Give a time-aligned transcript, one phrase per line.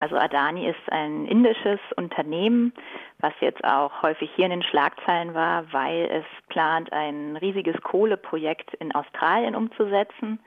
[0.00, 2.72] Also Adani ist ein indisches Unternehmen,
[3.18, 8.74] was jetzt auch häufig hier in den Schlagzeilen war, weil es plant, ein riesiges Kohleprojekt
[8.74, 10.38] in Australien umzusetzen,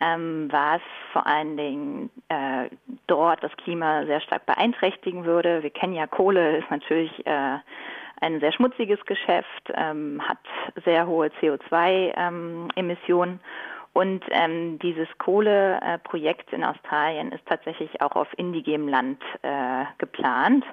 [0.00, 0.80] ähm, was
[1.12, 2.68] vor allen Dingen äh,
[3.06, 5.62] dort das Klima sehr stark beeinträchtigen würde.
[5.62, 7.58] Wir kennen ja, Kohle ist natürlich äh,
[8.20, 10.38] ein sehr schmutziges Geschäft, ähm, hat
[10.84, 13.32] sehr hohe CO2-Emissionen.
[13.32, 13.40] Ähm,
[13.92, 20.64] und ähm, dieses Kohleprojekt in Australien ist tatsächlich auch auf indigenem Land äh, geplant,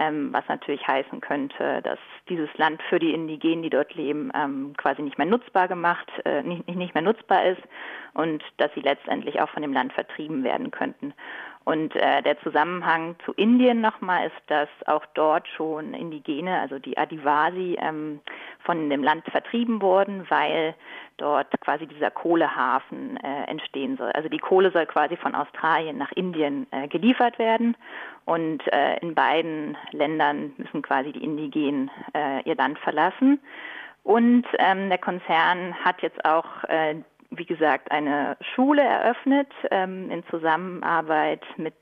[0.00, 1.98] ähm, was natürlich heißen könnte, dass
[2.28, 6.42] dieses Land für die Indigenen, die dort leben, ähm, quasi nicht mehr nutzbar gemacht, äh,
[6.42, 7.62] nicht, nicht mehr nutzbar ist
[8.14, 11.14] und dass sie letztendlich auch von dem Land vertrieben werden könnten.
[11.68, 16.96] Und äh, der Zusammenhang zu Indien nochmal ist, dass auch dort schon Indigene, also die
[16.96, 18.20] Adivasi, ähm,
[18.64, 20.74] von dem Land vertrieben wurden, weil
[21.18, 24.10] dort quasi dieser Kohlehafen äh, entstehen soll.
[24.12, 27.76] Also die Kohle soll quasi von Australien nach Indien äh, geliefert werden
[28.24, 33.40] und äh, in beiden Ländern müssen quasi die Indigenen äh, ihr Land verlassen.
[34.04, 36.94] Und ähm, der Konzern hat jetzt auch äh,
[37.38, 41.74] wie gesagt, eine Schule eröffnet ähm, in Zusammenarbeit mit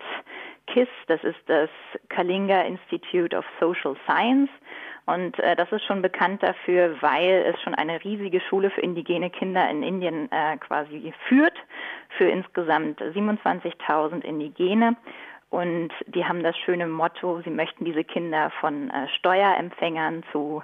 [0.66, 1.70] KISS, das ist das
[2.08, 4.50] Kalinga Institute of Social Science.
[5.06, 9.30] Und äh, das ist schon bekannt dafür, weil es schon eine riesige Schule für indigene
[9.30, 11.54] Kinder in Indien äh, quasi führt,
[12.18, 14.96] für insgesamt 27.000 Indigene.
[15.50, 20.62] Und die haben das schöne Motto, sie möchten diese Kinder von äh, Steuerempfängern zu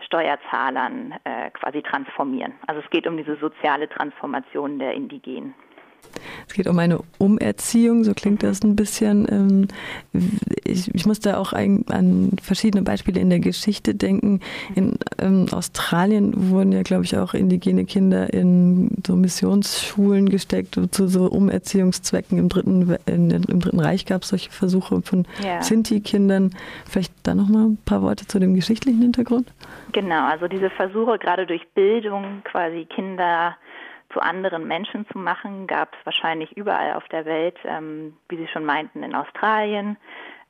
[0.00, 2.54] Steuerzahlern äh, quasi transformieren.
[2.66, 5.54] Also es geht um diese soziale Transformation der Indigenen.
[6.48, 9.26] Es geht um eine Umerziehung, so klingt das ein bisschen.
[9.30, 9.68] Ähm,
[10.64, 14.40] ich, ich musste auch an verschiedene Beispiele in der Geschichte denken.
[14.74, 21.08] In ähm, Australien wurden ja, glaube ich, auch indigene Kinder in so Missionsschulen gesteckt zu
[21.08, 22.38] so Umerziehungszwecken.
[22.38, 25.62] Im Dritten, in, im Dritten Reich gab es solche Versuche von ja.
[25.62, 26.50] Sinti-Kindern.
[26.88, 29.52] Vielleicht da noch mal ein paar Worte zu dem geschichtlichen Hintergrund?
[29.92, 33.56] Genau, also diese Versuche gerade durch Bildung quasi Kinder
[34.12, 38.48] zu anderen Menschen zu machen, gab es wahrscheinlich überall auf der Welt, ähm, wie Sie
[38.48, 39.96] schon meinten, in Australien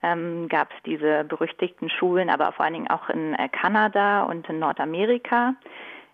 [0.02, 4.48] ähm, gab es diese berüchtigten Schulen, aber vor allen Dingen auch in äh, Kanada und
[4.48, 5.54] in Nordamerika.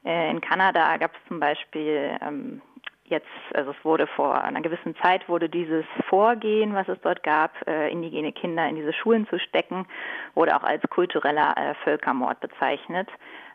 [0.05, 2.61] Äh, in Kanada gab es zum Beispiel ähm,
[3.05, 7.67] jetzt, also es wurde vor einer gewissen Zeit wurde dieses Vorgehen, was es dort gab,
[7.67, 9.87] äh, indigene Kinder in diese Schulen zu stecken,
[10.35, 13.09] wurde auch als kultureller äh, Völkermord bezeichnet,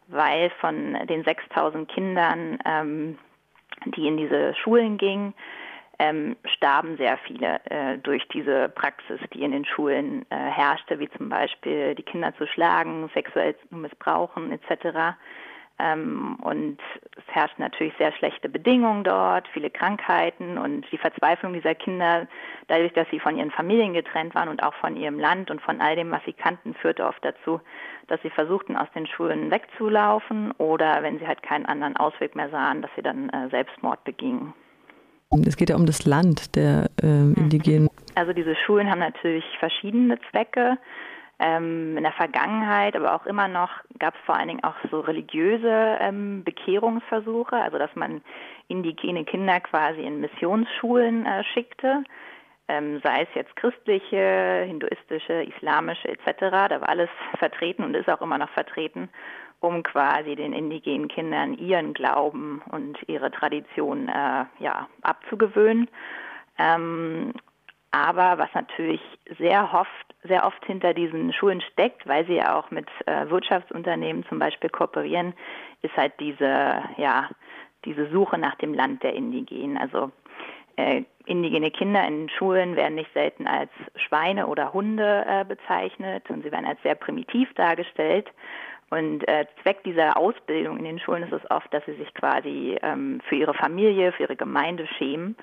[0.08, 3.20] weil von den 6000 Kindern ähm,
[3.86, 5.34] die in diese Schulen gingen,
[6.00, 11.10] ähm, starben sehr viele äh, durch diese Praxis, die in den Schulen äh, herrschte, wie
[11.12, 15.16] zum Beispiel die Kinder zu schlagen, sexuell zu missbrauchen etc.
[15.80, 16.78] Ähm, und
[17.18, 22.28] es herrschten natürlich sehr schlechte Bedingungen dort, viele Krankheiten und die Verzweiflung dieser Kinder,
[22.68, 25.82] dadurch, dass sie von ihren Familien getrennt waren und auch von ihrem Land und von
[25.82, 27.60] all dem, was sie kannten, führte oft dazu,
[28.08, 32.50] dass sie versuchten, aus den Schulen wegzulaufen oder wenn sie halt keinen anderen Ausweg mehr
[32.50, 34.54] sahen, dass sie dann äh, Selbstmord begingen.
[35.48, 37.90] Es geht ja um das Land der äh, Indigenen.
[38.14, 40.78] Also diese Schulen haben natürlich verschiedene Zwecke.
[41.46, 45.02] Ähm, in der Vergangenheit, aber auch immer noch, gab es vor allen Dingen auch so
[45.02, 48.22] religiöse ähm, Bekehrungsversuche, also dass man
[48.70, 52.06] indigene Kinder quasi in Missionsschulen äh, schickte,
[52.70, 56.40] ähm, sei es jetzt christliche, hinduistische, islamische etc.
[56.70, 59.10] Da war alles vertreten und ist auch immer noch vertreten,
[59.60, 65.90] um quasi den indigenen Kindern ihren Glauben und ihre Tradition äh, ja, abzugewöhnen.
[66.58, 67.34] Ähm,
[67.92, 69.02] aber was natürlich
[69.38, 74.26] sehr oft, sehr oft hinter diesen Schulen steckt, weil sie ja auch mit äh, Wirtschaftsunternehmen
[74.28, 75.34] zum Beispiel kooperieren,
[75.82, 77.30] ist halt diese, ja,
[77.86, 79.78] diese Suche nach dem Land der Indigenen.
[79.78, 80.12] Also
[80.76, 86.44] äh, indigene Kinder in Schulen werden nicht selten als Schweine oder Hunde äh, bezeichnet und
[86.44, 88.30] sie werden als sehr primitiv dargestellt.
[88.90, 92.78] Und äh, Zweck dieser Ausbildung in den Schulen ist es oft, dass sie sich quasi
[92.82, 95.36] ähm, für ihre Familie, für ihre Gemeinde schämen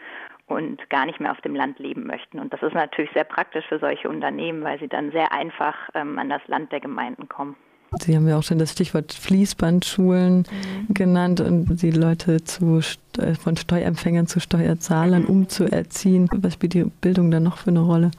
[0.50, 2.38] und gar nicht mehr auf dem Land leben möchten.
[2.38, 6.19] Und das ist natürlich sehr praktisch für solche Unternehmen, weil sie dann sehr einfach ähm,
[6.19, 7.56] an das Land der Gemeinden kommen.
[7.99, 10.94] Sie haben ja auch schon das Stichwort Fließbandschulen mhm.
[10.94, 12.81] genannt und die Leute zu,
[13.19, 15.29] äh, von Steuerempfängern zu Steuerzahlern mhm.
[15.29, 16.29] umzuerziehen.
[16.32, 18.12] Was spielt die Bildung dann noch für eine Rolle?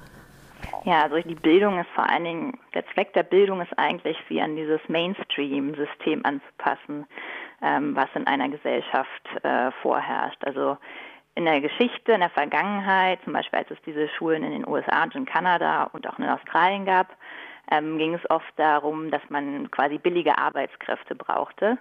[0.84, 4.42] Ja, also die Bildung ist vor allen Dingen, der Zweck der Bildung ist eigentlich, sie
[4.42, 7.06] an dieses Mainstream-System anzupassen,
[7.62, 10.44] ähm, was in einer Gesellschaft äh, vorherrscht.
[10.44, 10.78] Also
[11.36, 15.04] in der Geschichte, in der Vergangenheit, zum Beispiel als es diese Schulen in den USA
[15.04, 17.08] und in Kanada und auch in Australien gab,
[17.72, 21.78] ähm, ging es oft darum, dass man quasi billige Arbeitskräfte brauchte,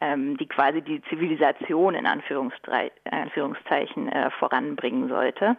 [0.00, 5.56] ähm, die quasi die Zivilisation in Anführungszeichen äh, voranbringen sollte.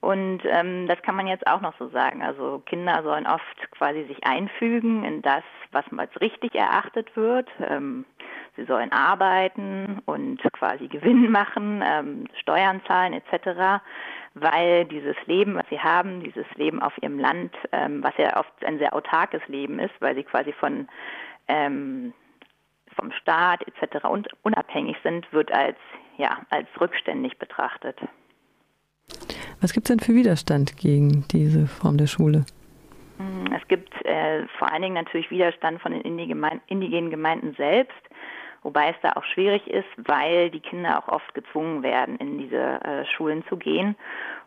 [0.00, 2.22] Und ähm, das kann man jetzt auch noch so sagen.
[2.22, 5.42] Also Kinder sollen oft quasi sich einfügen in das,
[5.72, 7.48] was als richtig erachtet wird.
[7.66, 8.04] Ähm,
[8.56, 13.82] sie sollen arbeiten und quasi Gewinn machen, ähm, Steuern zahlen etc.,
[14.34, 18.64] weil dieses Leben, was sie haben, dieses Leben auf ihrem Land, ähm, was ja oft
[18.64, 20.88] ein sehr autarkes Leben ist, weil sie quasi von
[21.48, 22.12] ähm,
[22.94, 24.04] vom Staat etc.
[24.06, 25.76] Und unabhängig sind, wird als
[26.18, 27.98] ja als rückständig betrachtet.
[29.60, 32.44] Was gibt es denn für Widerstand gegen diese Form der Schule?
[33.18, 37.96] Hm, es gibt äh, vor allen Dingen natürlich Widerstand von den indigenen Gemeinden selbst,
[38.66, 42.56] wobei es da auch schwierig ist, weil die Kinder auch oft gezwungen werden, in diese
[42.56, 43.94] äh, Schulen zu gehen.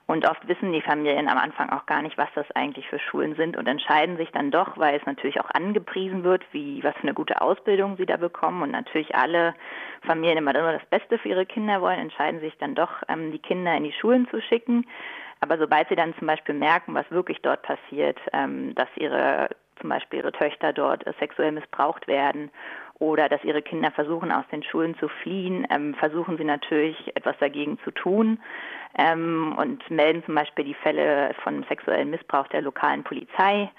[0.07, 3.35] Und oft wissen die Familien am Anfang auch gar nicht, was das eigentlich für Schulen
[3.35, 7.03] sind und entscheiden sich dann doch, weil es natürlich auch angepriesen wird, wie was für
[7.03, 9.53] eine gute Ausbildung sie da bekommen und natürlich alle
[10.01, 13.39] Familien immer nur das Beste für ihre Kinder wollen, entscheiden sich dann doch, ähm, die
[13.39, 14.85] Kinder in die Schulen zu schicken.
[15.39, 19.49] Aber sobald sie dann zum Beispiel merken, was wirklich dort passiert, ähm, dass ihre
[19.79, 22.51] zum Beispiel ihre Töchter dort äh, sexuell missbraucht werden
[22.99, 27.37] oder dass ihre Kinder versuchen, aus den Schulen zu fliehen, ähm, versuchen sie natürlich etwas
[27.39, 28.39] dagegen zu tun
[28.97, 33.71] ähm, und melden zum Beispiel die Fälle von sexuellem Missbrauch der lokalen Polizei.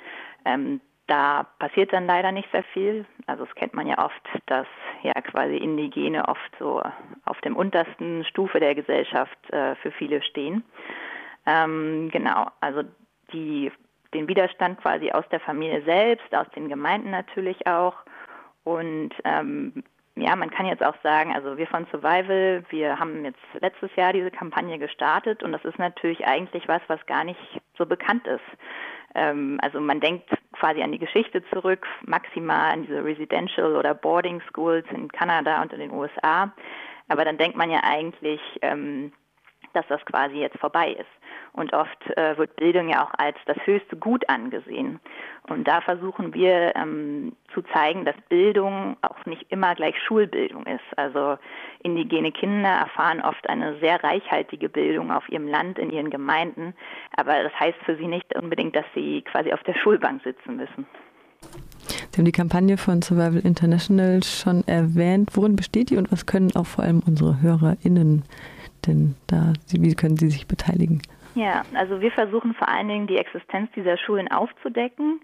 [0.45, 3.05] Ähm, da passiert dann leider nicht sehr viel.
[3.27, 4.69] Also das kennt man ja oft, dass
[5.03, 6.81] ja quasi Indigene oft so
[7.25, 10.63] auf dem untersten Stufe der Gesellschaft äh, für viele stehen.
[11.47, 12.83] Ähm, genau, also
[13.33, 13.73] die,
[14.15, 17.95] den Widerstand quasi aus der Familie selbst, aus den Gemeinden natürlich auch
[18.65, 19.83] und ähm,
[20.17, 24.13] ja, man kann jetzt auch sagen, also wir von Survival, wir haben jetzt letztes Jahr
[24.13, 27.41] diese Kampagne gestartet und das ist natürlich eigentlich was, was gar nicht
[27.79, 28.45] so bekannt ist.
[29.15, 34.43] Ähm, also man denkt quasi an die Geschichte zurück, maximal an diese Residential oder Boarding
[34.53, 36.53] Schools in Kanada und in den USA.
[37.09, 39.13] Aber dann denkt man ja eigentlich, ähm,
[39.73, 41.07] dass das quasi jetzt vorbei ist.
[41.53, 45.01] Und oft äh, wird Bildung ja auch als das höchste Gut angesehen.
[45.49, 50.85] Und da versuchen wir ähm, zu zeigen, dass Bildung auch nicht immer gleich Schulbildung ist.
[50.97, 51.39] Also
[51.83, 56.75] indigene Kinder erfahren oft eine sehr reichhaltige Bildung auf ihrem Land, in ihren Gemeinden.
[57.17, 60.87] Aber das heißt für sie nicht unbedingt, dass sie quasi auf der Schulbank sitzen müssen.
[62.11, 65.31] Sie haben die Kampagne von Survival International schon erwähnt.
[65.35, 68.25] Worin besteht die und was können auch vor allem unsere HörerInnen
[68.87, 71.03] denn da, wie können sie sich beteiligen?
[71.35, 75.21] Ja, also wir versuchen vor allen Dingen die Existenz dieser Schulen aufzudecken.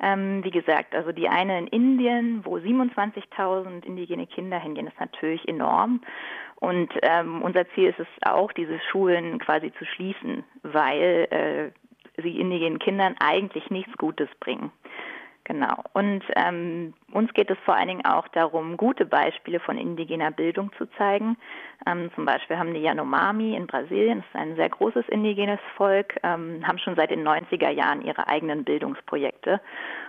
[0.00, 5.46] Ähm, wie gesagt, also die eine in Indien, wo 27.000 indigene Kinder hingehen, ist natürlich
[5.48, 6.00] enorm.
[6.56, 12.40] Und ähm, unser Ziel ist es auch, diese Schulen quasi zu schließen, weil äh, sie
[12.40, 14.72] indigenen Kindern eigentlich nichts Gutes bringen.
[15.44, 15.84] Genau.
[15.92, 20.72] Und ähm, uns geht es vor allen Dingen auch darum, gute Beispiele von indigener Bildung
[20.78, 21.36] zu zeigen.
[21.86, 26.18] Ähm, zum Beispiel haben die Yanomami in Brasilien, das ist ein sehr großes indigenes Volk,
[26.22, 29.60] ähm, haben schon seit den 90er Jahren ihre eigenen Bildungsprojekte.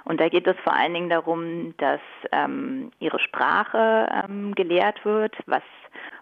[0.05, 5.35] Und da geht es vor allen Dingen darum, dass ähm, ihre Sprache ähm, gelehrt wird,
[5.47, 5.63] was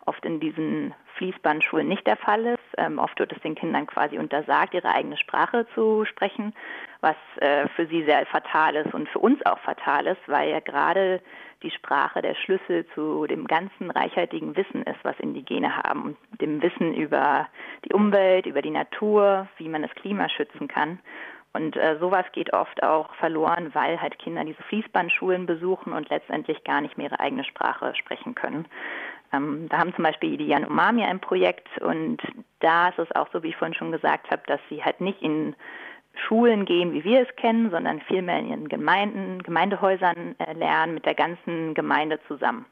[0.07, 2.59] oft in diesen Fließbandschulen nicht der Fall ist.
[2.77, 6.53] Ähm, oft wird es den Kindern quasi untersagt, ihre eigene Sprache zu sprechen,
[7.01, 10.59] was äh, für sie sehr fatal ist und für uns auch fatal ist, weil ja
[10.59, 11.21] gerade
[11.61, 16.93] die Sprache der Schlüssel zu dem ganzen reichhaltigen Wissen ist, was Indigene haben, dem Wissen
[16.93, 17.47] über
[17.85, 20.99] die Umwelt, über die Natur, wie man das Klima schützen kann.
[21.53, 26.63] Und äh, sowas geht oft auch verloren, weil halt Kinder diese Fließbandschulen besuchen und letztendlich
[26.63, 28.65] gar nicht mehr ihre eigene Sprache sprechen können.
[29.33, 32.21] Ähm, da haben zum Beispiel die Yanomami ein Projekt und
[32.59, 35.21] da ist es auch so, wie ich vorhin schon gesagt habe, dass sie halt nicht
[35.21, 35.55] in
[36.15, 41.05] Schulen gehen, wie wir es kennen, sondern vielmehr in ihren Gemeinden, Gemeindehäusern äh, lernen mit
[41.05, 42.65] der ganzen Gemeinde zusammen.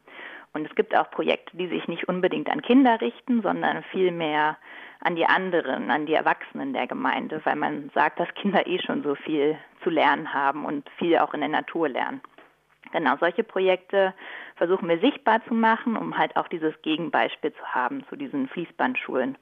[0.54, 4.58] Und es gibt auch Projekte, die sich nicht unbedingt an Kinder richten, sondern vielmehr
[5.00, 9.02] an die anderen, an die Erwachsenen der Gemeinde, weil man sagt, dass Kinder eh schon
[9.02, 12.22] so viel zu lernen haben und viel auch in der Natur lernen.
[12.92, 14.14] Genau, solche Projekte
[14.62, 19.36] versuchen wir sichtbar zu machen, um halt auch dieses Gegenbeispiel zu haben zu diesen Fließbandschulen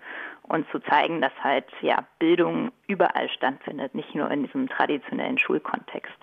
[0.44, 6.16] und zu zeigen, dass halt ja Bildung überall stattfindet, nicht nur in diesem traditionellen Schulkontext.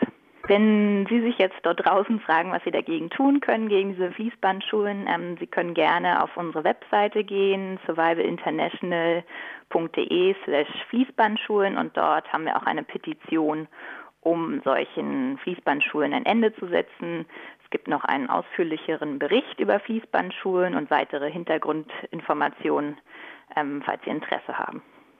[0.49, 5.07] Wenn Sie sich jetzt dort draußen fragen, was Sie dagegen tun können, gegen diese Fließbandschulen,
[5.07, 12.57] ähm, Sie können gerne auf unsere Webseite gehen, survivalinternational.de slash Fließbandschulen und dort haben wir
[12.57, 13.69] auch eine Petition
[14.27, 17.27] um solchen Fließbandschulen ein Ende zu setzen.
[17.63, 22.99] Es gibt noch einen ausführlicheren Bericht über Fließbandschulen und weitere Hintergrundinformationen,
[23.55, 24.83] ähm, falls Sie Interesse haben.